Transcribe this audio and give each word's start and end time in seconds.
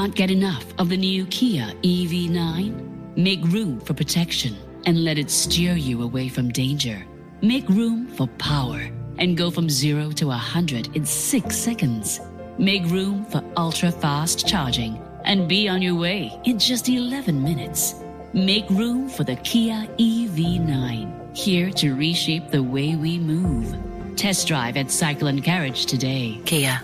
can't 0.00 0.14
get 0.14 0.30
enough 0.30 0.64
of 0.78 0.88
the 0.88 0.96
new 0.96 1.26
Kia 1.26 1.66
EV9? 1.82 3.16
Make 3.18 3.42
room 3.42 3.78
for 3.80 3.92
protection 3.92 4.56
and 4.86 5.04
let 5.04 5.18
it 5.18 5.30
steer 5.30 5.74
you 5.74 6.02
away 6.02 6.26
from 6.30 6.48
danger. 6.48 7.04
Make 7.42 7.68
room 7.68 8.06
for 8.06 8.26
power 8.38 8.80
and 9.18 9.36
go 9.36 9.50
from 9.50 9.68
zero 9.68 10.10
to 10.12 10.28
100 10.28 10.96
in 10.96 11.04
six 11.04 11.54
seconds. 11.54 12.18
Make 12.56 12.86
room 12.86 13.26
for 13.26 13.44
ultra 13.58 13.92
fast 13.92 14.48
charging 14.48 14.98
and 15.26 15.46
be 15.46 15.68
on 15.68 15.82
your 15.82 15.96
way 15.96 16.32
in 16.44 16.58
just 16.58 16.88
11 16.88 17.42
minutes. 17.42 17.96
Make 18.32 18.70
room 18.70 19.06
for 19.06 19.24
the 19.24 19.36
Kia 19.36 19.86
EV9, 19.98 21.36
here 21.36 21.70
to 21.72 21.94
reshape 21.94 22.50
the 22.50 22.62
way 22.62 22.96
we 22.96 23.18
move. 23.18 23.76
Test 24.16 24.48
drive 24.48 24.78
at 24.78 24.90
Cycle 24.90 25.28
and 25.28 25.44
Carriage 25.44 25.84
today. 25.84 26.40
Kia, 26.46 26.82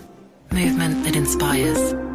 movement 0.52 1.02
that 1.04 1.16
inspires. 1.16 2.05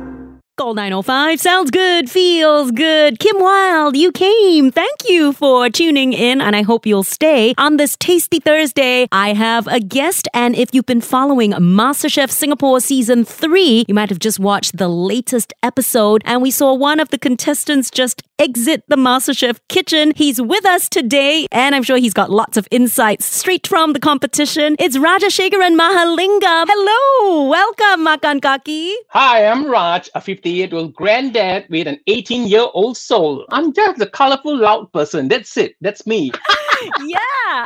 Gold 0.57 0.75
905 0.75 1.39
sounds 1.39 1.71
good, 1.71 2.11
feels 2.11 2.71
good. 2.71 3.19
Kim 3.19 3.39
Wilde, 3.39 3.95
you 3.95 4.11
came. 4.11 4.69
Thank 4.69 5.07
you 5.07 5.31
for 5.31 5.69
tuning 5.69 6.11
in, 6.11 6.41
and 6.41 6.55
I 6.55 6.61
hope 6.61 6.85
you'll 6.85 7.03
stay. 7.03 7.55
On 7.57 7.77
this 7.77 7.95
Tasty 7.97 8.39
Thursday, 8.39 9.07
I 9.13 9.33
have 9.33 9.65
a 9.67 9.79
guest, 9.79 10.27
and 10.33 10.55
if 10.55 10.73
you've 10.73 10.85
been 10.85 11.01
following 11.01 11.51
MasterChef 11.53 12.29
Singapore 12.29 12.81
Season 12.81 13.23
3, 13.23 13.85
you 13.87 13.93
might 13.95 14.09
have 14.09 14.19
just 14.19 14.39
watched 14.39 14.77
the 14.77 14.89
latest 14.89 15.53
episode, 15.63 16.21
and 16.25 16.41
we 16.41 16.51
saw 16.51 16.73
one 16.73 16.99
of 16.99 17.09
the 17.09 17.17
contestants 17.17 17.89
just 17.89 18.21
exit 18.41 18.83
the 18.87 18.95
MasterChef 18.95 19.59
kitchen. 19.69 20.13
He's 20.15 20.41
with 20.41 20.65
us 20.65 20.89
today, 20.89 21.45
and 21.51 21.75
I'm 21.75 21.83
sure 21.83 21.97
he's 21.97 22.13
got 22.13 22.31
lots 22.31 22.57
of 22.57 22.67
insights 22.71 23.27
straight 23.27 23.67
from 23.67 23.93
the 23.93 23.99
competition. 23.99 24.75
It's 24.79 24.97
Rajasekaran 24.97 25.77
Mahalingam. 25.77 26.65
Hello, 26.67 27.47
welcome, 27.47 28.03
Makan 28.03 28.41
Kaki. 28.41 28.95
Hi, 29.09 29.45
I'm 29.45 29.69
Raj, 29.69 30.09
a 30.15 30.21
58 30.21 30.71
year 30.71 30.79
old 30.79 30.95
granddad 30.95 31.67
with 31.69 31.85
an 31.85 31.99
18 32.07 32.47
year 32.47 32.65
old 32.73 32.97
soul. 32.97 33.45
I'm 33.51 33.73
just 33.73 34.01
a 34.01 34.07
colorful, 34.07 34.57
loud 34.57 34.91
person. 34.91 35.27
That's 35.27 35.55
it. 35.55 35.75
That's 35.79 36.07
me. 36.07 36.31
yeah, 37.07 37.17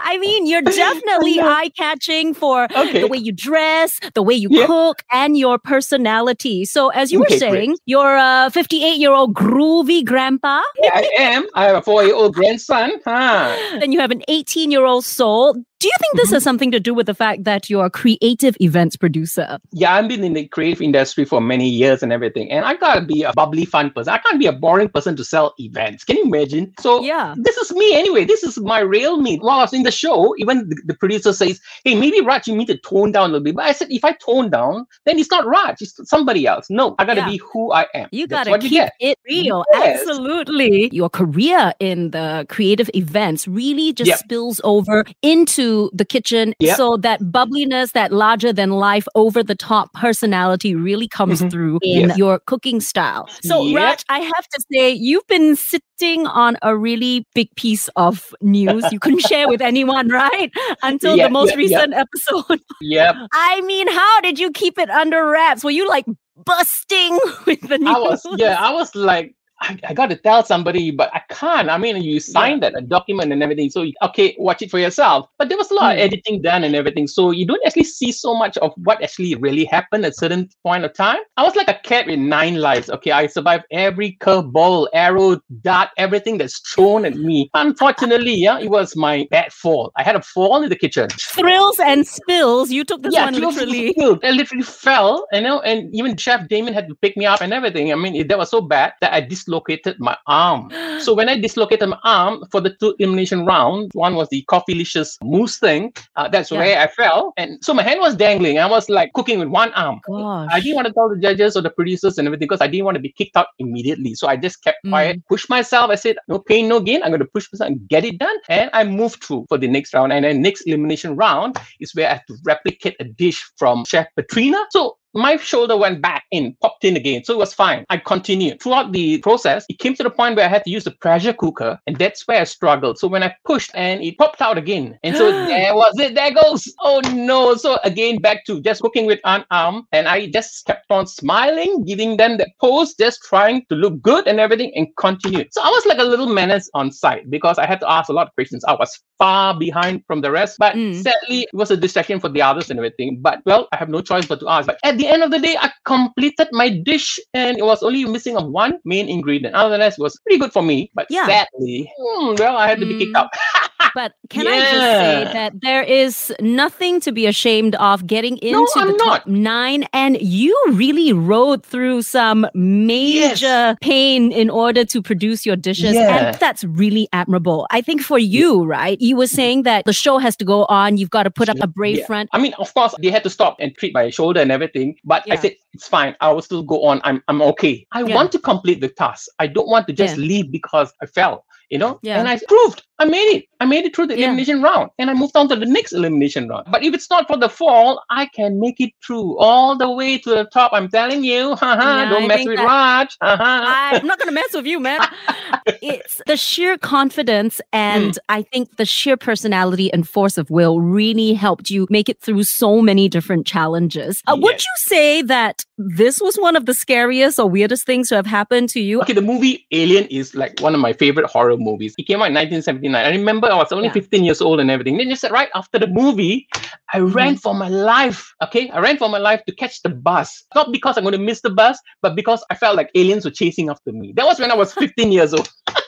I 0.03 0.17
mean, 0.19 0.45
you're 0.47 0.61
definitely 0.61 1.39
eye 1.39 1.69
catching 1.77 2.33
for 2.33 2.67
Okay. 2.75 2.99
the 3.01 3.07
way 3.07 3.17
you 3.17 3.31
dress, 3.31 3.99
the 4.13 4.21
way 4.23 4.33
you 4.33 4.49
Yeah. 4.51 4.65
cook, 4.65 5.03
and 5.11 5.37
your 5.37 5.57
personality. 5.57 6.65
So, 6.65 6.89
as 6.89 7.11
you 7.11 7.19
were 7.19 7.25
Okay, 7.25 7.39
great. 7.39 7.51
saying, 7.51 7.77
you're 7.85 8.15
a 8.17 8.49
58 8.51 8.97
year 8.97 9.11
old 9.11 9.33
groovy 9.33 10.03
grandpa, 10.05 10.61
Yeah, 10.81 10.91
I 10.93 11.09
am. 11.19 11.45
I 11.55 11.65
have 11.65 11.75
a 11.75 11.81
four 11.81 12.03
year 12.03 12.15
old 12.15 12.33
grandson. 12.33 12.91
Huh. 13.05 13.55
and 13.81 13.93
you 13.93 13.99
have 13.99 14.11
an 14.11 14.21
18 14.27 14.71
year 14.71 14.85
old 14.85 15.05
soul. 15.05 15.55
Do 15.79 15.87
you 15.87 15.93
think 15.99 16.15
this 16.15 16.25
Mm-hmm. 16.27 16.33
has 16.35 16.43
something 16.43 16.71
to 16.71 16.79
do 16.79 16.93
with 16.93 17.05
the 17.05 17.13
fact 17.13 17.43
that 17.43 17.69
you're 17.69 17.85
a 17.85 17.89
creative 17.89 18.55
events 18.59 18.95
producer? 18.95 19.59
Yeah, 19.73 19.93
I've 19.93 20.07
been 20.07 20.23
in 20.23 20.33
the 20.33 20.47
creative 20.47 20.81
industry 20.81 21.25
for 21.25 21.39
many 21.41 21.67
years 21.69 22.01
and 22.01 22.11
everything. 22.13 22.49
And 22.49 22.65
I 22.65 22.75
gotta 22.75 23.01
be 23.01 23.23
a 23.23 23.33
bubbly, 23.33 23.65
fun 23.65 23.91
person. 23.91 24.13
I 24.13 24.17
can't 24.19 24.39
be 24.39 24.47
a 24.47 24.53
boring 24.53 24.89
person 24.89 25.15
to 25.17 25.23
sell 25.23 25.53
events. 25.59 26.03
Can 26.05 26.15
you 26.17 26.23
imagine? 26.25 26.73
So 26.79 27.03
Yeah. 27.03 27.35
this 27.37 27.57
is 27.57 27.71
me 27.73 27.93
anyway. 27.93 28.23
This 28.25 28.41
is 28.43 28.57
my 28.57 28.79
real 28.79 29.17
me. 29.21 29.37
While 29.37 29.59
I 29.59 29.63
was 29.63 29.73
in 29.73 29.83
the 29.83 29.91
show, 29.91 30.33
even 30.39 30.67
the, 30.69 30.81
the 30.85 30.93
producer 30.95 31.33
says, 31.33 31.59
Hey, 31.83 31.93
maybe 31.93 32.21
Raj, 32.21 32.47
you 32.47 32.55
need 32.55 32.67
to 32.67 32.77
tone 32.77 33.11
down 33.11 33.29
a 33.29 33.33
little 33.33 33.43
bit. 33.43 33.55
But 33.55 33.65
I 33.65 33.73
said, 33.73 33.91
if 33.91 34.03
I 34.05 34.13
tone 34.13 34.49
down, 34.49 34.87
then 35.05 35.19
it's 35.19 35.29
not 35.29 35.45
Raj, 35.45 35.81
it's 35.81 35.99
somebody 36.09 36.47
else. 36.47 36.67
No, 36.69 36.95
I 36.99 37.05
gotta 37.05 37.19
Yeah. 37.21 37.29
be 37.29 37.37
who 37.51 37.73
I 37.73 37.85
am. 37.93 38.07
You 38.11 38.25
That's 38.27 38.47
gotta 38.47 38.59
keep 38.61 38.71
you 38.71 38.85
it 39.01 39.19
real. 39.29 39.63
Yes. 39.73 39.99
Absolutely. 40.07 40.89
Your 40.93 41.09
career 41.09 41.73
in 41.79 42.11
the 42.11 42.45
creative 42.49 42.89
events 42.95 43.47
really 43.47 43.91
just 43.93 44.07
Yep. 44.09 44.19
spills 44.19 44.61
over 44.63 45.03
into 45.21 45.64
the 45.93 46.05
kitchen. 46.05 46.53
Yep. 46.59 46.77
So 46.77 46.97
that 46.97 47.19
bubbliness, 47.31 47.91
that 47.93 48.11
larger 48.11 48.51
than 48.53 48.69
life, 48.71 49.07
over 49.15 49.43
the 49.43 49.55
top 49.55 49.91
personality 49.93 50.75
really 50.75 51.07
comes 51.07 51.41
Mhm. 51.41 51.51
through 51.51 51.79
in 51.81 52.09
Yes. 52.09 52.17
your 52.17 52.39
cooking 52.45 52.79
style. 52.81 53.27
So, 53.43 53.63
Yep. 53.63 53.75
Raj, 53.81 54.03
I 54.09 54.19
have 54.19 54.47
to 54.53 54.63
say, 54.71 54.91
you've 54.91 55.27
been 55.27 55.55
sitting 55.55 56.27
on 56.27 56.57
a 56.61 56.75
really 56.77 57.25
big 57.33 57.49
piece 57.55 57.87
of 57.95 58.33
news 58.41 58.83
you 58.91 58.99
couldn't 58.99 59.21
share 59.27 59.47
with 59.47 59.61
anyone, 59.61 60.09
right? 60.09 60.51
Until 60.83 61.15
Yeah, 61.15 61.27
the 61.27 61.31
most 61.31 61.55
recent 61.55 61.93
episode. 61.93 62.59
Yep. 62.81 63.15
I 63.33 63.61
mean, 63.61 63.87
how 63.87 64.21
did 64.21 64.39
you 64.39 64.51
keep 64.51 64.77
it 64.77 64.89
under 64.89 65.25
wraps? 65.29 65.63
Were 65.63 65.71
you 65.71 65.87
like 65.87 66.05
busting 66.45 67.19
with 67.47 67.61
the 67.67 67.77
news? 67.77 67.95
I 67.95 67.99
was 67.99 68.25
yeah, 68.37 68.57
I 68.59 68.71
was 68.73 68.93
like, 68.95 69.33
I, 69.67 69.79
I 69.89 69.93
got 69.93 70.09
to 70.11 70.15
tell 70.15 70.43
somebody, 70.43 70.91
but 70.91 71.09
I 71.13 71.21
can't. 71.29 71.69
I 71.69 71.77
mean, 71.77 72.01
you 72.01 72.19
signed 72.19 72.61
that 72.63 72.77
a 72.77 72.81
document 72.81 73.31
and 73.33 73.41
everything, 73.41 73.69
so 73.69 73.81
you, 73.83 73.93
okay, 74.03 74.35
watch 74.37 74.61
it 74.61 74.69
for 74.69 74.79
yourself. 74.79 75.27
But 75.39 75.49
there 75.49 75.57
was 75.57 75.71
a 75.71 75.73
lot 75.73 75.93
of 75.93 75.97
Hmm. 75.97 76.03
editing 76.05 76.41
done 76.41 76.63
and 76.63 76.75
everything, 76.75 77.07
so 77.07 77.31
you 77.31 77.45
don't 77.47 77.61
actually 77.65 77.85
see 77.85 78.11
so 78.11 78.35
much 78.35 78.57
of 78.57 78.71
what 78.77 79.01
actually 79.01 79.33
really 79.35 79.65
happened 79.65 80.05
at 80.05 80.15
certain 80.15 80.49
point 80.63 80.85
of 80.85 80.93
time. 80.93 81.17
I 81.37 81.43
was 81.43 81.55
like 81.55 81.67
a 81.67 81.79
cat 81.83 82.05
with 82.07 82.19
nine 82.19 82.55
lives. 82.55 82.89
Okay, 82.89 83.11
I 83.11 83.27
survived 83.27 83.63
every 83.71 84.17
curveball, 84.21 84.87
arrow, 84.93 85.39
dart, 85.61 85.89
everything 85.97 86.37
that's 86.37 86.59
thrown 86.73 87.05
at 87.05 87.15
me. 87.15 87.49
Unfortunately, 87.55 88.35
yeah, 88.35 88.59
it 88.59 88.69
was 88.69 88.95
my 88.95 89.27
bad 89.31 89.51
fall. 89.51 89.91
I 89.97 90.03
had 90.03 90.15
a 90.15 90.21
fall 90.21 90.61
in 90.63 90.69
the 90.69 90.75
kitchen. 90.75 91.09
thrills 91.33 91.79
and 91.79 92.05
spills. 92.05 92.71
You 92.71 92.83
took 92.83 93.01
this 93.01 93.13
yeah, 93.13 93.25
one 93.25 93.33
literally. 93.33 93.91
spilled. 93.91 94.23
I 94.23 94.31
literally 94.31 94.63
fell, 94.63 95.25
you 95.33 95.41
know, 95.41 95.59
and 95.61 95.93
even 95.95 96.15
Chef 96.17 96.47
Damian 96.47 96.73
had 96.73 96.87
to 96.89 96.95
pick 96.95 97.17
me 97.17 97.25
up 97.25 97.41
and 97.41 97.51
everything. 97.53 97.91
I 97.91 97.95
mean, 97.95 98.15
it, 98.15 98.27
that 98.29 98.37
was 98.37 98.49
so 98.51 98.61
bad 98.61 98.93
that 99.01 99.11
I 99.13 99.21
dislocated 99.21 99.54
my 99.99 100.17
arm. 100.27 100.71
So 100.99 101.13
when 101.13 101.29
I 101.29 101.39
dislocated 101.39 101.89
my 101.89 101.99
arm 102.03 102.43
for 102.51 102.61
the 102.61 102.71
two 102.79 102.95
elimination 102.99 103.45
round, 103.45 103.91
one 103.93 104.15
was 104.15 104.29
the 104.29 104.41
coffeelicious 104.43 105.17
mousse 105.23 105.59
thing. 105.59 105.93
Uh, 106.15 106.27
that's 106.27 106.51
Yeah. 106.51 106.59
where 106.59 106.79
I 106.79 106.87
fell, 106.87 107.33
and 107.37 107.63
so 107.63 107.73
my 107.73 107.83
hand 107.83 107.99
was 107.99 108.15
dangling. 108.15 108.59
I 108.59 108.65
was 108.67 108.89
like 108.89 109.13
cooking 109.13 109.39
with 109.39 109.49
one 109.49 109.71
arm. 109.73 109.99
Gosh. 110.07 110.49
I 110.51 110.59
didn't 110.59 110.75
want 110.75 110.87
to 110.87 110.93
tell 110.93 111.09
the 111.09 111.17
judges 111.17 111.55
or 111.57 111.61
the 111.61 111.69
producers 111.69 112.17
and 112.17 112.27
everything 112.27 112.47
because 112.47 112.61
I 112.61 112.67
didn't 112.67 112.85
want 112.85 112.95
to 112.95 113.01
be 113.01 113.11
kicked 113.11 113.35
out 113.37 113.47
immediately. 113.59 114.13
So 114.15 114.27
I 114.27 114.35
just 114.37 114.63
kept 114.63 114.77
Mm. 114.85 114.91
quiet, 114.91 115.17
pushed 115.29 115.49
myself. 115.49 115.89
I 115.89 115.95
said, 115.95 116.17
no 116.27 116.39
pain, 116.39 116.67
no 116.67 116.79
gain. 116.79 117.01
I'm 117.03 117.09
going 117.09 117.19
to 117.19 117.25
push 117.25 117.47
myself 117.51 117.69
and 117.71 117.87
get 117.89 118.03
it 118.05 118.17
done. 118.19 118.37
And 118.49 118.69
I 118.73 118.83
moved 118.83 119.23
through 119.23 119.45
for 119.49 119.57
the 119.57 119.67
next 119.67 119.93
round. 119.93 120.13
And 120.13 120.25
then 120.25 120.41
next 120.41 120.61
elimination 120.67 121.15
round 121.15 121.57
is 121.79 121.93
where 121.95 122.07
I 122.09 122.13
have 122.13 122.25
to 122.27 122.35
replicate 122.45 122.95
a 122.99 123.03
dish 123.05 123.43
from 123.57 123.85
Chef 123.85 124.07
Petrina. 124.17 124.63
So 124.71 124.97
my 125.15 125.37
shoulder 125.37 125.77
went 125.77 126.01
back 126.01 126.23
in, 126.31 126.55
popped 126.61 126.83
in 126.83 126.95
again. 126.97 127.23
So 127.23 127.33
it 127.33 127.37
was 127.37 127.53
fine. 127.53 127.85
I 127.89 127.97
continued. 127.97 128.61
Throughout 128.61 128.91
the 128.91 129.19
process, 129.19 129.65
it 129.69 129.79
came 129.79 129.95
to 129.95 130.03
the 130.03 130.09
point 130.09 130.35
where 130.35 130.45
I 130.45 130.49
had 130.49 130.63
to 130.65 130.69
use 130.69 130.83
the 130.83 130.91
pressure 130.91 131.33
cooker, 131.33 131.79
and 131.87 131.95
that's 131.97 132.27
where 132.27 132.41
I 132.41 132.43
struggled. 132.43 132.97
So 132.99 133.07
when 133.07 133.23
I 133.23 133.33
pushed 133.45 133.71
and 133.75 134.01
it 134.03 134.17
popped 134.17 134.41
out 134.41 134.57
again. 134.57 134.97
And 135.03 135.15
so 135.15 135.31
there 135.47 135.73
was 135.75 135.97
it. 135.99 136.15
There 136.15 136.33
goes. 136.33 136.71
Oh 136.81 137.01
no. 137.13 137.55
So 137.55 137.77
again, 137.83 138.19
back 138.19 138.45
to 138.45 138.61
just 138.61 138.81
cooking 138.81 139.05
with 139.05 139.19
one 139.23 139.45
arm. 139.51 139.87
And 139.91 140.07
I 140.07 140.27
just 140.29 140.65
kept 140.65 140.85
on 140.91 141.07
smiling, 141.07 141.83
giving 141.85 142.17
them 142.17 142.37
that 142.37 142.49
pose, 142.59 142.93
just 142.95 143.21
trying 143.23 143.65
to 143.69 143.75
look 143.75 144.01
good 144.01 144.27
and 144.27 144.39
everything, 144.39 144.71
and 144.75 144.87
continued. 144.97 145.47
So 145.51 145.61
I 145.61 145.69
was 145.69 145.85
like 145.85 145.99
a 145.99 146.03
little 146.03 146.27
menace 146.27 146.69
on 146.73 146.91
site 146.91 147.29
because 147.29 147.57
I 147.57 147.65
had 147.65 147.79
to 147.81 147.89
ask 147.89 148.09
a 148.09 148.13
lot 148.13 148.27
of 148.27 148.33
questions. 148.35 148.63
I 148.65 148.73
was 148.73 148.99
far 149.17 149.57
behind 149.57 150.03
from 150.07 150.21
the 150.21 150.31
rest. 150.31 150.57
But 150.59 150.75
Mm. 150.75 150.93
sadly, 151.01 151.43
it 151.43 151.49
was 151.53 151.71
a 151.71 151.77
distraction 151.77 152.19
for 152.19 152.27
the 152.29 152.41
others 152.41 152.69
and 152.69 152.77
everything. 152.79 153.19
But 153.21 153.39
well, 153.45 153.67
I 153.71 153.77
have 153.77 153.87
no 153.89 154.01
choice 154.01 154.25
but 154.25 154.39
to 154.41 154.49
ask. 154.49 154.67
But 154.67 154.77
at 154.83 154.97
the 154.97 155.04
end 155.07 155.23
of 155.23 155.31
the 155.31 155.39
day, 155.39 155.57
I 155.57 155.71
completed 155.85 156.47
my 156.51 156.69
dish 156.69 157.19
and 157.33 157.57
it 157.57 157.65
was 157.65 157.83
only 157.83 158.05
missing 158.05 158.37
of 158.37 158.49
one 158.49 158.79
main 158.85 159.09
ingredient. 159.09 159.55
Other 159.55 159.71
than 159.71 159.79
that, 159.81 159.93
it 159.93 159.99
was 159.99 160.19
pretty 160.21 160.39
good 160.39 160.53
for 160.53 160.63
me. 160.63 160.91
But 160.93 161.07
Yeah. 161.09 161.25
sadly, 161.25 161.91
hmm, 161.97 162.35
well, 162.37 162.57
I 162.57 162.67
had 162.67 162.79
to 162.81 162.85
be 162.85 162.95
kicked 162.95 163.15
Mm. 163.15 163.19
out. 163.19 163.29
But 163.95 164.13
can 164.29 164.45
I 164.45 164.59
just 164.59 164.71
say 164.71 165.23
that 165.33 165.53
there 165.61 165.81
is 165.81 166.33
nothing 166.41 166.99
to 166.99 167.11
be 167.13 167.25
ashamed 167.27 167.75
of 167.75 168.05
getting 168.05 168.37
into 168.39 168.67
I'm 168.75 168.89
the 168.91 168.97
top 168.97 169.25
not. 169.25 169.27
nine, 169.27 169.87
and 169.93 170.21
you 170.21 170.53
really 170.73 171.13
rode 171.13 171.65
through 171.65 172.01
some 172.01 172.45
major 172.53 173.77
pain 173.81 174.31
in 174.33 174.49
order 174.49 174.83
to 174.85 175.01
produce 175.01 175.45
your 175.45 175.55
dishes, 175.55 175.95
Yeah. 175.95 176.27
and 176.27 176.37
that's 176.39 176.63
really 176.65 177.07
admirable. 177.13 177.67
I 177.71 177.81
think 177.81 178.01
for 178.01 178.19
you, 178.19 178.65
right? 178.65 178.99
You 178.99 179.15
were 179.15 179.27
saying 179.27 179.63
that 179.63 179.85
the 179.85 179.93
show 179.93 180.17
has 180.17 180.35
to 180.37 180.45
go 180.45 180.65
on. 180.65 180.97
You've 180.97 181.09
got 181.09 181.23
to 181.23 181.31
put 181.31 181.47
up 181.47 181.57
a 181.61 181.67
brave 181.67 181.99
Yeah. 181.99 182.05
front. 182.05 182.29
I 182.33 182.37
mean, 182.39 182.53
of 182.59 182.73
course, 182.73 182.93
they 183.01 183.09
had 183.09 183.23
to 183.23 183.29
stop 183.29 183.55
and 183.59 183.73
treat 183.77 183.93
my 183.93 184.09
shoulder 184.09 184.41
and 184.41 184.51
everything. 184.51 184.95
But 185.05 185.23
I 185.31 185.37
said, 185.37 185.55
it's 185.73 185.87
fine. 185.87 186.15
I 186.19 186.31
will 186.33 186.41
still 186.41 186.63
go 186.63 186.83
on. 186.83 186.99
I'm, 187.05 187.23
I'm 187.29 187.41
okay. 187.41 187.87
I 187.93 188.03
Yeah. 188.03 188.15
want 188.15 188.31
to 188.33 188.39
complete 188.39 188.81
the 188.81 188.89
task. 188.89 189.27
I 189.39 189.47
don't 189.47 189.67
want 189.69 189.87
to 189.87 189.93
just 189.93 190.17
Yeah. 190.17 190.23
leave 190.25 190.51
because 190.51 190.91
I 191.01 191.05
fell, 191.05 191.45
you 191.69 191.77
know? 191.77 191.99
Yeah. 192.01 192.19
And 192.19 192.27
I 192.27 192.39
proved 192.47 192.83
I 192.97 193.05
made 193.05 193.27
it. 193.35 193.45
I 193.59 193.65
made 193.65 193.85
it 193.85 193.95
through 193.95 194.07
the 194.07 194.17
Yeah. 194.17 194.27
elimination 194.27 194.61
round 194.61 194.89
and 194.99 195.09
I 195.09 195.13
moved 195.13 195.35
on 195.35 195.47
to 195.49 195.55
the 195.55 195.65
next 195.65 195.91
elimination 195.93 196.47
round. 196.47 196.67
But 196.71 196.83
if 196.83 196.93
it's 196.93 197.09
not 197.09 197.27
for 197.27 197.37
the 197.37 197.49
fall, 197.49 198.01
I 198.09 198.27
can 198.27 198.59
make 198.59 198.79
it 198.79 198.91
through 199.05 199.37
all 199.37 199.77
the 199.77 199.89
way 199.89 200.17
to 200.19 200.29
the 200.29 200.45
top. 200.53 200.71
I'm 200.73 200.87
telling 200.89 201.23
you. 201.23 201.55
Haha, 201.61 202.03
Yeah, 202.03 202.09
don't 202.09 202.23
I 202.23 202.27
mess 202.27 202.45
with 202.45 202.57
that- 202.57 202.65
Raj. 202.65 203.17
Haha. 203.21 203.97
I'm 203.97 204.07
not 204.07 204.17
going 204.19 204.27
to 204.29 204.33
mess 204.33 204.53
with 204.53 204.65
you, 204.65 204.79
man. 204.79 204.99
it's 205.81 206.21
the 206.25 206.37
sheer 206.37 206.77
confidence 206.77 207.59
and 207.73 208.05
Mm. 208.13 208.17
I 208.29 208.41
think 208.43 208.75
the 208.77 208.85
sheer 208.85 209.17
personality 209.17 209.91
and 209.91 210.07
force 210.07 210.37
of 210.37 210.49
will 210.49 210.79
really 210.81 211.33
helped 211.33 211.69
you 211.69 211.87
make 211.89 212.07
it 212.09 212.19
through 212.21 212.43
so 212.43 212.81
many 212.81 213.07
different 213.09 213.47
challenges. 213.47 214.21
Uh, 214.27 214.35
Would 214.39 214.61
you 214.61 214.73
say 214.77 215.21
that 215.23 215.65
this 215.77 216.21
was 216.21 216.35
one 216.37 216.55
of 216.55 216.65
the 216.65 216.73
scariest 216.73 217.39
or 217.39 217.49
weirdest 217.49 217.85
things 217.85 218.09
to 218.09 218.15
have 218.15 218.25
happened 218.25 218.69
to 218.69 218.79
you? 218.79 219.01
Okay, 219.01 219.13
the 219.13 219.21
movie 219.21 219.65
Alien 219.71 220.05
is 220.07 220.35
like 220.35 220.59
one 220.59 220.75
of 220.75 220.81
my 220.81 220.93
favorite 220.93 221.25
horror 221.25 221.57
movies. 221.57 221.95
It 221.97 222.03
came 222.03 222.17
out 222.21 222.27
in 222.27 222.33
1979 222.33 222.84
1979. 222.93 223.05
I 223.05 223.09
remember 223.17 223.47
I 223.51 223.55
was 223.55 223.71
only 223.71 223.89
Yeah. 223.89 223.93
15 223.93 224.23
years 224.23 224.41
old 224.41 224.59
and 224.59 224.71
everything. 224.71 224.97
Then 224.97 225.09
just 225.09 225.21
said, 225.21 225.31
right 225.31 225.49
after 225.55 225.79
the 225.79 225.87
movie, 225.87 226.47
I 226.93 226.99
Mm-hmm. 226.99 227.17
ran 227.17 227.35
for 227.37 227.53
my 227.53 227.69
life. 227.69 228.33
Okay, 228.43 228.69
I 228.69 228.79
ran 228.79 228.97
for 228.97 229.09
my 229.09 229.17
life 229.19 229.43
to 229.45 229.55
catch 229.55 229.81
the 229.81 229.89
bus. 229.89 230.43
Not 230.55 230.71
because 230.71 230.97
I'm 230.97 231.03
going 231.03 231.13
to 231.13 231.19
miss 231.19 231.41
the 231.41 231.49
bus, 231.49 231.79
but 232.01 232.15
because 232.15 232.43
I 232.49 232.55
felt 232.55 232.75
like 232.75 232.89
aliens 232.95 233.25
were 233.25 233.31
chasing 233.31 233.69
after 233.69 233.91
me. 233.91 234.13
That 234.15 234.25
was 234.25 234.39
when 234.39 234.51
I 234.51 234.55
was 234.55 234.73
15 234.73 235.11
years 235.11 235.33
old. 235.33 235.49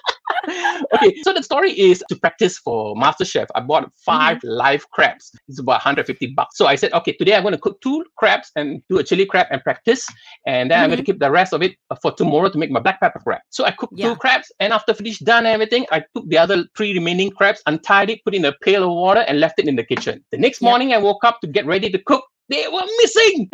okay, 0.93 1.15
so 1.23 1.33
the 1.33 1.43
story 1.43 1.71
is 1.71 2.03
to 2.09 2.15
practice 2.15 2.57
for 2.57 2.95
MasterChef. 2.95 3.47
I 3.55 3.61
bought 3.61 3.91
5 4.05 4.37
Mm-hmm. 4.37 4.47
live 4.47 4.89
crabs. 4.91 5.31
It's 5.47 5.59
about 5.59 5.73
150 5.85 6.27
bucks. 6.35 6.57
So 6.57 6.65
I 6.67 6.75
said, 6.75 6.93
okay, 6.93 7.13
today 7.13 7.35
I'm 7.35 7.43
going 7.43 7.53
to 7.53 7.59
cook 7.59 7.79
two 7.81 8.05
crabs 8.17 8.51
and 8.55 8.81
do 8.89 8.97
a 8.99 9.03
chili 9.03 9.25
crab 9.25 9.47
and 9.51 9.61
practice. 9.63 10.07
And 10.45 10.71
then 10.71 10.79
I'm 10.79 10.87
Mm-hmm. 10.87 10.89
going 10.89 10.97
to 10.97 11.03
keep 11.03 11.19
the 11.19 11.31
rest 11.31 11.53
of 11.53 11.61
it 11.63 11.75
uh, 11.91 11.95
for 12.01 12.11
tomorrow 12.13 12.49
to 12.49 12.57
make 12.57 12.71
my 12.71 12.79
black 12.79 12.99
pepper 12.99 13.19
crab. 13.19 13.41
So 13.49 13.65
I 13.65 13.71
cooked 13.71 13.95
Yeah. 13.97 14.09
two 14.09 14.15
crabs. 14.15 14.51
And 14.59 14.73
after 14.73 14.93
finish 14.93 15.19
done 15.19 15.45
everything, 15.45 15.85
I 15.91 16.03
took 16.15 16.27
the 16.29 16.37
other 16.37 16.65
three 16.75 16.93
remaining 16.93 17.31
crabs, 17.31 17.61
untied 17.65 18.09
it, 18.09 18.23
put 18.25 18.35
in 18.35 18.45
a 18.45 18.53
pail 18.61 18.83
of 18.83 18.91
water, 18.91 19.21
and 19.27 19.39
left 19.39 19.59
it 19.59 19.67
in 19.67 19.75
the 19.75 19.83
kitchen. 19.83 20.23
The 20.31 20.37
next 20.37 20.61
Yeah. 20.61 20.69
morning, 20.69 20.93
I 20.93 20.97
woke 20.97 21.23
up 21.23 21.41
to 21.41 21.47
get 21.47 21.65
ready 21.65 21.89
to 21.89 21.99
cook. 21.99 22.23
They 22.49 22.65
were 22.67 22.85
missing. 23.01 23.49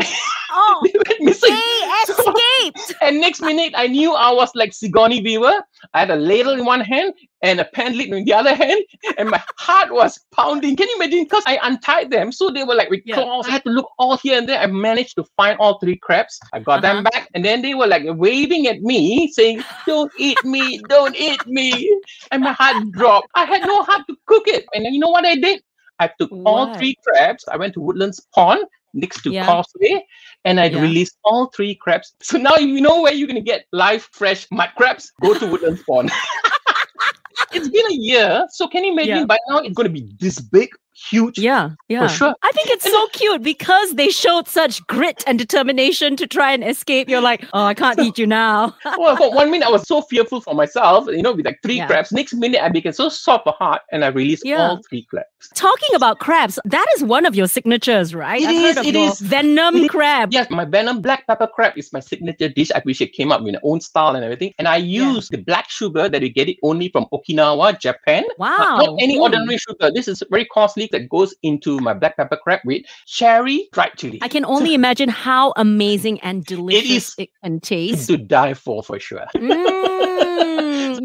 Oh, 0.52 0.82
they 0.86 0.94
went 0.94 1.22
missing. 1.22 1.50
they 1.50 2.14
escaped. 2.14 2.94
And 3.02 3.20
next 3.20 3.42
minute, 3.42 3.74
I 3.76 3.88
knew 3.88 4.14
I 4.14 4.32
was 4.32 4.52
like 4.54 4.72
Sigourney 4.74 5.22
Weaver. 5.24 5.64
I 5.96 6.00
had 6.02 6.12
a 6.12 6.16
ladle 6.16 6.54
in 6.54 6.64
one 6.64 6.82
hand 6.82 7.14
and 7.42 7.60
a 7.60 7.66
pen 7.66 7.98
lid 7.98 8.10
in 8.10 8.24
the 8.24 8.34
other 8.34 8.54
hand, 8.54 8.80
and 9.18 9.30
my 9.30 9.42
heart 9.58 9.92
was 9.92 10.20
pounding. 10.32 10.76
Can 10.76 10.88
you 10.90 10.96
imagine? 10.98 11.24
Because 11.24 11.44
I 11.48 11.60
untied 11.64 12.12
them, 12.12 12.32
so 12.32 12.50
they 12.52 12.64
were 12.64 12.76
like 12.76 12.90
with 12.90 13.02
Yeah. 13.06 13.16
claws. 13.16 13.48
I 13.48 13.52
had 13.52 13.64
to 13.64 13.72
look 13.72 13.90
all 13.98 14.16
here 14.18 14.38
and 14.38 14.48
there. 14.48 14.60
I 14.60 14.68
managed 14.68 15.16
to 15.16 15.24
find 15.38 15.58
all 15.60 15.80
three 15.80 15.98
crabs. 15.98 16.40
I 16.54 16.60
got 16.60 16.82
them 16.84 16.98
Uh-huh. 16.98 17.10
back, 17.12 17.30
and 17.34 17.44
then 17.44 17.62
they 17.64 17.74
were 17.74 17.88
like 17.88 18.04
waving 18.06 18.68
at 18.68 18.82
me, 18.82 19.32
saying, 19.34 19.64
"Don't 19.88 20.12
eat 20.20 20.44
me! 20.46 20.84
Don't 20.88 21.16
eat 21.16 21.42
me!" 21.48 21.90
And 22.32 22.44
my 22.44 22.54
heart 22.54 22.78
dropped. 22.92 23.28
I 23.36 23.46
had 23.46 23.64
no 23.66 23.82
heart 23.84 24.04
to 24.08 24.16
cook 24.28 24.48
it. 24.48 24.66
And 24.76 24.86
then 24.86 24.94
you 24.94 25.00
know 25.00 25.10
what 25.10 25.26
I 25.26 25.36
did? 25.36 25.62
I 26.00 26.10
took 26.20 26.32
all 26.46 26.72
three 26.78 26.96
crabs. 27.06 27.44
I 27.52 27.58
went 27.58 27.74
to 27.76 27.82
Woodlands 27.82 28.20
Pond 28.34 28.64
next 28.94 29.22
to 29.24 29.32
Yeah. 29.32 29.46
Causeway, 29.46 30.06
and 30.46 30.60
I 30.60 30.66
Yeah. 30.66 30.82
released 30.82 31.18
all 31.24 31.48
three 31.48 31.76
crabs. 31.76 32.16
So 32.22 32.38
now 32.38 32.58
you 32.58 32.82
know 32.82 33.02
where 33.02 33.14
you're 33.14 33.28
gonna 33.28 33.42
get 33.42 33.66
live, 33.72 34.04
fresh 34.12 34.48
mud 34.52 34.70
crabs. 34.78 35.12
Go 35.22 35.34
to 35.38 35.48
Woodlands 35.48 35.84
Pond. 35.84 36.12
it's 37.52 37.70
been 37.70 37.86
a 37.92 37.96
year, 37.96 38.46
so 38.50 38.68
can 38.68 38.84
you 38.84 38.94
imagine? 38.94 39.18
Yeah. 39.18 39.26
By 39.26 39.38
now 39.50 39.60
it's 39.60 39.76
gonna 39.76 39.90
be 39.90 40.14
this 40.20 40.40
big, 40.40 40.70
huge. 40.96 41.38
Yeah, 41.38 41.72
yeah. 41.90 42.08
sure. 42.08 42.34
I 42.44 42.52
think 42.52 42.70
it's 42.70 42.86
so 42.90 43.08
cute 43.14 43.42
because 43.44 43.94
they 43.96 44.10
showed 44.10 44.48
such 44.48 44.86
grit 44.88 45.24
and 45.28 45.38
determination 45.40 46.16
to 46.18 46.28
try 46.28 46.52
and 46.52 46.64
escape. 46.64 47.10
You're 47.10 47.22
like, 47.22 47.46
oh, 47.54 47.64
I 47.66 47.74
can't 47.74 48.00
eat 48.06 48.18
you 48.18 48.28
now. 48.28 48.76
well, 48.98 49.16
for 49.18 49.34
one 49.34 49.52
minute 49.52 49.68
I 49.68 49.72
was 49.72 49.88
so 49.88 50.02
fearful 50.02 50.42
for 50.42 50.54
myself, 50.54 51.08
you 51.08 51.22
know, 51.22 51.34
with 51.34 51.46
like 51.46 51.60
three 51.64 51.78
Yeah. 51.78 51.88
crabs. 51.88 52.12
Next 52.12 52.34
minute 52.34 52.62
I 52.64 52.70
became 52.70 52.94
so 52.94 53.10
soft 53.10 53.48
of 53.48 53.56
heart, 53.56 53.82
and 53.92 54.04
I 54.06 54.08
released 54.10 54.46
Yeah. 54.46 54.70
all 54.70 54.82
three 54.90 55.04
crabs. 55.10 55.28
Talking 55.56 55.96
about 55.96 56.20
crabs, 56.20 56.60
that 56.66 56.86
is 56.96 57.04
one 57.04 57.26
of 57.26 57.36
your 57.36 57.48
signatures, 57.48 58.14
right? 58.16 58.42
It 58.42 58.50
is, 58.50 58.62
heard 58.76 58.78
of 58.82 58.86
it 58.86 58.96
is. 58.96 59.20
venom 59.20 59.76
It 59.76 59.84
is. 59.84 59.90
crab. 59.90 60.30
Yes, 60.32 60.50
my 60.50 60.66
Venom 60.66 61.02
black 61.02 61.28
pepper 61.28 61.48
crab 61.48 61.74
is 61.78 61.92
my 61.92 62.00
signature 62.00 62.50
dish. 62.50 62.72
I 62.74 62.82
wish 62.86 63.02
it 63.02 63.14
came 63.14 63.32
up 63.32 63.42
with 63.44 63.54
my 63.54 63.60
own 63.64 63.82
style 63.82 64.16
and 64.16 64.24
everything. 64.24 64.54
And 64.58 64.68
I 64.68 64.78
use 64.78 65.28
the 65.30 65.38
black 65.38 65.70
sugar 65.70 66.08
that 66.10 66.22
you 66.22 66.30
get 66.30 66.48
it 66.50 66.58
only 66.64 66.90
from 66.90 67.06
Okinawa, 67.14 67.80
Japan. 67.80 68.24
Wow. 68.38 68.78
not 68.80 69.02
any 69.02 69.18
Mm. 69.18 69.22
ordinary 69.22 69.58
sugar. 69.58 69.92
This 69.94 70.08
is 70.08 70.24
very 70.30 70.46
costly 70.46 70.83
that 70.92 71.10
goes 71.10 71.36
into 71.44 71.80
my 71.80 71.94
black 71.94 72.18
pepper 72.18 72.38
crab 72.38 72.60
with 72.66 72.84
cherry 73.06 73.68
dried 73.72 73.92
chili. 73.98 74.20
I 74.22 74.28
can 74.28 74.46
only 74.46 74.74
imagine 74.80 75.10
how 75.10 75.54
amazing 75.56 76.20
and 76.22 76.44
delicious 76.46 77.16
it, 77.18 77.24
is- 77.24 77.28
can 77.44 77.60
taste. 77.60 78.08
to 78.08 78.18
die 78.18 78.54
for, 78.54 78.84
for 78.84 79.00
sure. 79.00 79.26
Mm. 79.36 80.63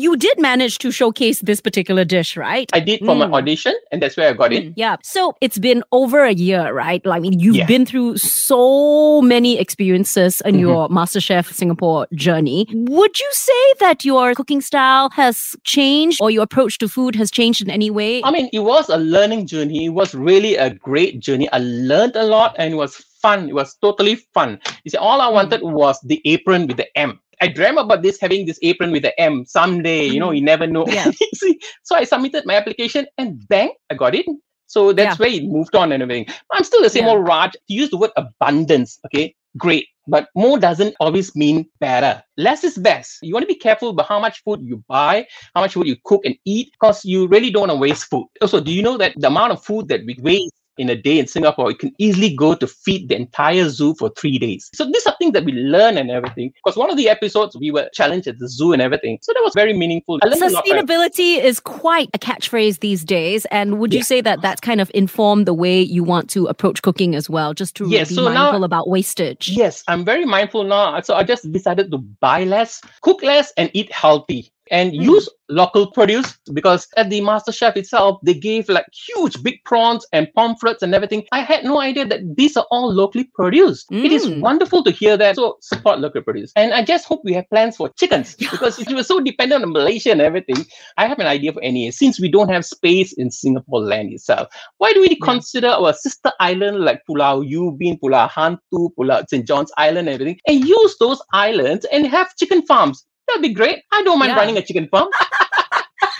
You 0.08 0.16
did 0.16 0.40
manage 0.40 0.78
to 0.78 0.90
showcase 0.90 1.40
this 1.42 1.60
particular 1.60 2.02
dish, 2.02 2.34
right? 2.34 2.66
I 2.72 2.80
did 2.80 3.00
for 3.04 3.14
my 3.14 3.26
Mm. 3.26 3.34
audition, 3.34 3.74
and 3.92 4.00
that's 4.00 4.16
where 4.16 4.30
I 4.30 4.32
got 4.32 4.54
it. 4.54 4.64
Mm, 4.68 4.72
Yeah. 4.74 4.96
So 5.02 5.34
it's 5.42 5.58
been 5.58 5.82
over 5.92 6.24
a 6.24 6.32
year, 6.32 6.72
right? 6.72 7.04
Like, 7.04 7.18
I 7.18 7.20
mean, 7.20 7.38
you've 7.38 7.56
Yeah. 7.56 7.66
been 7.66 7.84
through 7.84 8.16
so 8.16 9.20
many 9.20 9.58
experiences 9.58 10.40
in 10.46 10.54
Mhm. 10.54 10.60
your 10.60 10.88
MasterChef 10.88 11.52
Singapore 11.52 12.06
journey. 12.14 12.66
Would 12.72 13.20
you 13.20 13.28
say 13.32 13.64
that 13.80 14.02
your 14.06 14.32
cooking 14.34 14.62
style 14.62 15.10
has 15.12 15.36
changed 15.64 16.22
or 16.22 16.30
your 16.30 16.44
approach 16.44 16.78
to 16.78 16.88
food 16.88 17.14
has 17.16 17.30
changed 17.30 17.60
in 17.60 17.68
any 17.68 17.90
way? 17.90 18.22
I 18.24 18.30
mean, 18.30 18.48
it 18.50 18.60
was 18.60 18.88
a 18.88 18.96
learning 18.96 19.46
journey. 19.46 19.84
It 19.84 19.94
was 20.00 20.14
really 20.14 20.56
a 20.56 20.70
great 20.70 21.20
journey. 21.20 21.50
I 21.52 21.58
learned 21.58 22.16
a 22.16 22.24
lot, 22.24 22.56
and 22.58 22.72
it 22.72 22.76
was 22.76 22.96
fun. 23.20 23.48
It 23.50 23.54
was 23.54 23.76
totally 23.82 24.14
fun. 24.32 24.58
You 24.84 24.90
see, 24.92 24.96
all 24.96 25.20
I 25.20 25.28
wanted 25.28 25.60
was 25.62 26.00
the 26.02 26.22
apron 26.24 26.66
with 26.66 26.78
the 26.78 26.86
M. 26.96 27.20
I 27.40 27.48
dream 27.48 27.78
about 27.78 28.02
this 28.02 28.20
having 28.20 28.46
this 28.46 28.58
apron 28.62 28.90
with 28.92 29.02
the 29.02 29.18
M 29.20 29.44
someday. 29.46 30.04
You 30.06 30.20
know, 30.20 30.30
you 30.30 30.42
never 30.42 30.66
know. 30.66 30.86
Yeah. 30.86 31.10
So 31.82 31.96
I 31.96 32.04
submitted 32.04 32.44
my 32.46 32.54
application, 32.54 33.06
and 33.16 33.46
bang, 33.48 33.70
I 33.90 33.94
got 33.94 34.14
it. 34.14 34.26
So 34.66 34.92
that's 34.92 35.18
where 35.18 35.30
it 35.30 35.44
moved 35.44 35.74
on 35.74 35.92
and 35.92 36.02
everything. 36.02 36.26
I'm 36.52 36.64
still 36.64 36.82
the 36.82 36.90
same 36.90 37.04
Yeah. 37.06 37.12
old 37.12 37.26
Raj. 37.26 37.52
To 37.52 37.58
use 37.68 37.90
the 37.90 37.96
word 37.96 38.10
abundance, 38.16 38.98
okay, 39.06 39.34
great. 39.56 39.86
But 40.06 40.28
more 40.34 40.58
doesn't 40.58 40.94
always 41.00 41.34
mean 41.36 41.66
better. 41.80 42.22
Less 42.36 42.64
is 42.64 42.76
best. 42.78 43.18
You 43.22 43.32
want 43.34 43.44
to 43.44 43.46
be 43.54 43.54
careful 43.58 43.90
about 43.90 44.08
how 44.08 44.18
much 44.20 44.42
food 44.42 44.60
you 44.62 44.82
buy, 44.88 45.26
how 45.54 45.60
much 45.62 45.74
food 45.74 45.86
you 45.86 45.96
cook 46.04 46.22
and 46.24 46.34
eat, 46.44 46.68
because 46.72 47.04
you 47.04 47.26
really 47.28 47.50
don't 47.50 47.68
want 47.68 47.72
to 47.72 47.76
waste 47.76 48.04
food. 48.10 48.26
Also, 48.42 48.60
do 48.60 48.72
you 48.72 48.82
know 48.82 48.96
that 48.98 49.12
the 49.16 49.26
amount 49.28 49.52
of 49.52 49.62
food 49.64 49.88
that 49.88 50.00
we 50.06 50.16
waste 50.20 50.54
in 50.78 50.88
a 50.88 50.96
day 50.96 51.18
in 51.18 51.26
Singapore, 51.26 51.70
it 51.70 51.78
can 51.78 51.92
easily 51.98 52.34
go 52.34 52.54
to 52.54 52.66
feed 52.66 53.08
the 53.08 53.16
entire 53.16 53.68
zoo 53.68 53.94
for 53.98 54.10
three 54.10 54.38
days. 54.38 54.70
So 54.74 54.84
these 54.84 55.06
are 55.06 55.14
things 55.18 55.32
that 55.32 55.44
we 55.44 55.52
learn 55.52 55.98
and 55.98 56.10
everything. 56.10 56.52
Because 56.64 56.76
one 56.76 56.90
of 56.90 56.96
the 56.96 57.08
episodes 57.08 57.56
we 57.56 57.70
were 57.70 57.88
challenged 57.92 58.26
at 58.28 58.38
the 58.38 58.48
zoo 58.48 58.72
and 58.72 58.80
everything. 58.82 59.18
So 59.22 59.32
that 59.32 59.42
was 59.42 59.52
very 59.54 59.72
meaningful. 59.72 60.18
I 60.22 60.26
learned 60.28 60.42
a 60.42 60.50
lot, 60.50 60.64
right? 60.68 60.84
Sustainability 60.86 61.38
is 61.42 61.60
quite 61.60 62.08
a 62.14 62.18
catchphrase 62.18 62.80
these 62.80 63.04
days. 63.04 63.44
And 63.46 63.78
would 63.78 63.92
you 63.92 63.98
Yeah. 63.98 64.04
say 64.04 64.20
that 64.20 64.40
that's 64.42 64.60
kind 64.60 64.80
of 64.80 64.90
informed 64.94 65.46
the 65.46 65.54
way 65.54 65.80
you 65.80 66.04
want 66.04 66.30
to 66.30 66.46
approach 66.46 66.82
cooking 66.82 67.14
as 67.14 67.28
well, 67.28 67.54
just 67.54 67.74
to 67.76 67.88
Yes, 67.88 68.08
be 68.10 68.14
so 68.16 68.24
now- 68.24 68.44
mindful 68.44 68.64
about 68.64 68.88
wastage? 68.88 69.48
Yes, 69.48 69.82
I'm 69.88 70.04
very 70.04 70.24
mindful 70.24 70.64
now. 70.64 71.00
So 71.00 71.14
I 71.14 71.24
just 71.24 71.50
decided 71.52 71.90
to 71.90 71.98
buy 71.98 72.44
less, 72.44 72.80
cook 73.02 73.22
less, 73.22 73.52
and 73.56 73.70
eat 73.74 73.90
healthy. 73.92 74.52
And 74.70 74.92
Mm. 74.92 75.02
use 75.04 75.28
local 75.50 75.90
produce 75.92 76.36
because 76.52 76.86
at 76.96 77.08
the 77.08 77.20
Master 77.22 77.52
Chef 77.52 77.76
itself, 77.76 78.18
they 78.22 78.34
gave 78.34 78.68
like 78.68 78.84
huge 79.08 79.42
big 79.42 79.56
prawns 79.64 80.06
and 80.12 80.28
pomfrets 80.34 80.82
and 80.82 80.94
everything. 80.94 81.24
I 81.32 81.40
had 81.40 81.64
no 81.64 81.80
idea 81.80 82.04
that 82.06 82.20
these 82.36 82.56
are 82.56 82.66
all 82.70 82.92
locally 82.92 83.24
produced. 83.34 83.86
It 83.90 84.12
is 84.12 84.26
Mm. 84.26 84.40
wonderful 84.40 84.82
to 84.84 84.90
hear 84.90 85.16
that. 85.16 85.36
So 85.36 85.56
support 85.62 86.00
local 86.00 86.22
produce. 86.22 86.52
And 86.56 86.74
I 86.74 86.82
just 86.84 87.06
hope 87.06 87.22
we 87.24 87.32
have 87.34 87.48
plans 87.48 87.76
for 87.76 87.88
chickens 87.98 88.34
because 88.52 88.78
if 88.78 88.88
you 88.90 88.96
were 88.96 89.02
so 89.04 89.20
dependent 89.20 89.64
on 89.64 89.72
Malaysia 89.72 90.10
and 90.12 90.20
everything, 90.20 90.66
I 90.98 91.06
have 91.06 91.18
an 91.18 91.26
idea 91.26 91.52
for 91.52 91.62
NEA. 91.62 91.92
Since 91.92 92.20
we 92.20 92.28
don't 92.28 92.50
have 92.50 92.64
space 92.66 93.12
in 93.14 93.30
Singapore 93.30 93.80
land 93.80 94.12
itself, 94.12 94.48
why 94.78 94.92
do 94.92 95.00
we 95.00 95.16
consider 95.16 95.68
our 95.68 95.92
sister 95.94 96.30
island 96.40 96.80
like 96.80 97.00
Pulau 97.08 97.42
Ubin, 97.48 97.98
Pulau 97.98 98.28
Hantu, 98.28 98.90
Pulau 98.98 99.24
St. 99.28 99.46
John's 99.46 99.72
Island, 99.78 100.08
and 100.08 100.14
everything, 100.20 100.38
and 100.46 100.60
use 100.60 100.96
those 101.00 101.20
islands 101.32 101.86
and 101.92 102.06
have 102.06 102.36
chicken 102.36 102.62
farms? 102.66 103.04
That'd 103.28 103.42
be 103.42 103.52
great. 103.52 103.82
I 103.92 104.02
don't 104.02 104.18
mind 104.18 104.30
Yeah. 104.30 104.36
running 104.36 104.56
a 104.56 104.62
chicken 104.62 104.88
farm. 104.88 105.08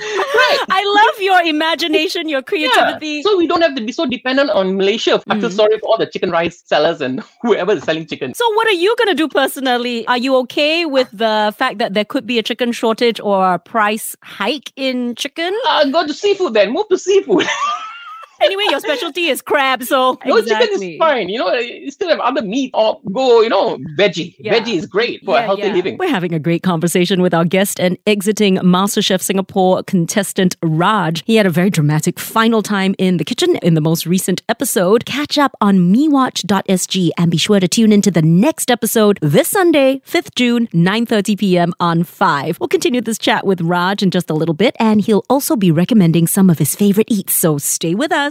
right. 0.01 0.59
I 0.71 0.83
love 0.85 1.23
your 1.23 1.41
imagination, 1.43 2.29
your 2.29 2.43
creativity. 2.43 3.07
Yeah. 3.09 3.23
So 3.23 3.37
we 3.37 3.47
don't 3.47 3.63
have 3.63 3.75
to 3.77 3.83
be 3.83 3.93
so 3.93 4.07
dependent 4.07 4.51
on 4.51 4.77
Malaysia. 4.77 5.21
I 5.29 5.41
feel 5.41 5.49
Mhm. 5.51 5.57
sorry 5.57 5.79
for 5.79 5.87
all 5.89 5.99
the 5.99 6.07
chicken 6.07 6.31
rice 6.31 6.63
sellers 6.67 7.01
and 7.01 7.23
whoever 7.43 7.73
is 7.73 7.83
selling 7.85 8.07
chicken. 8.07 8.35
So, 8.35 8.47
what 8.55 8.67
are 8.69 8.79
you 8.85 8.95
going 8.99 9.09
to 9.09 9.15
do 9.15 9.29
personally? 9.29 10.07
Are 10.07 10.19
you 10.19 10.37
okay 10.47 10.85
with 10.87 11.09
the 11.13 11.55
fact 11.57 11.79
that 11.79 11.95
there 11.95 12.05
could 12.05 12.27
be 12.27 12.39
a 12.39 12.43
chicken 12.43 12.73
shortage 12.73 13.19
or 13.21 13.55
a 13.55 13.59
price 13.59 14.15
hike 14.23 14.73
in 14.77 15.15
chicken? 15.17 15.53
Uh, 15.67 15.85
go 15.91 16.07
to 16.07 16.13
seafood 16.15 16.55
then. 16.55 16.73
Move 16.73 16.89
to 16.91 16.99
seafood. 16.99 17.47
Anyway, 18.41 18.63
your 18.71 18.81
specialty 18.81 19.27
is 19.29 19.43
crab, 19.43 19.83
so 19.83 20.19
No, 20.27 20.41
chicken 20.43 20.83
is 20.83 20.99
fine. 20.99 21.29
You 21.29 21.39
know, 21.39 21.53
you 21.55 21.91
still 21.91 22.09
have 22.09 22.21
other 22.21 22.43
meat 22.43 22.71
or 22.75 23.01
go, 23.13 23.41
you 23.43 23.49
know, 23.49 23.79
veggie. 23.99 24.35
Yeah. 24.39 24.55
Veggie 24.55 24.77
is 24.77 24.87
great 24.87 25.25
for 25.25 25.35
Yeah, 25.35 25.43
healthy 25.47 25.63
yeah. 25.63 25.73
living. 25.75 25.97
We're 25.99 26.09
having 26.09 26.33
a 26.35 26.39
great 26.39 26.63
conversation 26.63 27.21
with 27.23 27.35
our 27.35 27.45
guest 27.45 27.81
and 27.81 27.99
exiting 28.07 28.57
MasterChef 28.57 29.21
Singapore 29.21 29.83
contestant 29.83 30.57
Raj. 30.63 31.23
He 31.27 31.37
had 31.37 31.47
a 31.47 31.51
very 31.51 31.71
dramatic 31.71 32.19
final 32.19 32.63
time 32.63 32.95
in 32.99 33.17
the 33.17 33.25
kitchen 33.25 33.57
in 33.57 33.75
the 33.75 33.81
most 33.81 34.07
recent 34.07 34.43
episode. 34.49 35.05
Catch 35.05 35.39
up 35.39 35.53
on 35.61 35.93
mewatch.sg 35.93 37.11
and 37.19 37.31
be 37.31 37.37
sure 37.37 37.61
to 37.61 37.69
tune 37.69 37.93
into 37.93 38.11
the 38.11 38.23
next 38.23 38.71
episode 38.71 39.19
this 39.23 39.49
Sunday, 39.49 40.01
5th 40.07 40.35
June, 40.35 40.69
9:30 40.69 41.39
p.m. 41.39 41.73
on 41.81 42.05
5. 42.05 42.59
We'll 42.61 42.69
continue 42.69 43.01
this 43.01 43.19
chat 43.19 43.47
with 43.47 43.61
Raj 43.61 44.03
in 44.03 44.11
just 44.11 44.31
a 44.31 44.35
little 44.35 44.55
bit 44.55 44.77
and 44.79 45.01
he'll 45.01 45.25
also 45.29 45.57
be 45.57 45.71
recommending 45.71 46.27
some 46.27 46.51
of 46.51 46.59
his 46.59 46.75
favorite 46.75 47.09
eats, 47.11 47.35
so 47.35 47.59
stay 47.59 47.95
with 47.95 48.13
us. 48.13 48.28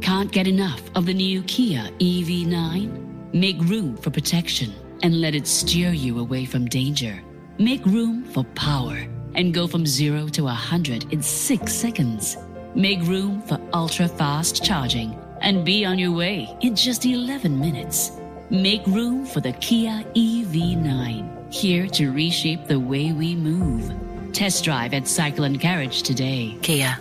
Can't 0.00 0.32
get 0.32 0.48
enough 0.48 0.82
of 0.96 1.06
the 1.06 1.14
new 1.14 1.42
Kia 1.44 1.88
EV9? 2.00 3.32
Make 3.32 3.58
room 3.60 3.96
for 3.96 4.10
protection 4.10 4.72
and 5.04 5.20
let 5.20 5.34
it 5.34 5.46
steer 5.46 5.92
you 5.92 6.18
away 6.18 6.44
from 6.44 6.66
danger. 6.66 7.22
Make 7.58 7.84
room 7.86 8.24
for 8.24 8.42
power 8.56 9.06
and 9.36 9.54
go 9.54 9.68
from 9.68 9.86
zero 9.86 10.26
to 10.28 10.42
a 10.42 10.46
100 10.46 11.12
in 11.12 11.22
six 11.22 11.72
seconds. 11.72 12.36
Make 12.74 13.00
room 13.02 13.42
for 13.42 13.60
ultra 13.72 14.08
fast 14.08 14.64
charging 14.64 15.16
and 15.40 15.64
be 15.64 15.84
on 15.84 16.00
your 16.00 16.12
way 16.12 16.48
in 16.60 16.74
just 16.74 17.06
11 17.06 17.58
minutes. 17.58 18.10
Make 18.50 18.84
room 18.88 19.24
for 19.24 19.40
the 19.40 19.52
Kia 19.52 20.02
EV9, 20.16 21.54
here 21.54 21.86
to 21.86 22.10
reshape 22.10 22.66
the 22.66 22.80
way 22.80 23.12
we 23.12 23.36
move. 23.36 23.92
Test 24.32 24.64
drive 24.64 24.94
at 24.94 25.06
Cycle 25.06 25.44
and 25.44 25.60
Carriage 25.60 26.02
today. 26.02 26.58
Kia, 26.62 26.98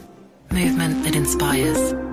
movement 0.51 1.03
that 1.03 1.15
inspires. 1.15 2.10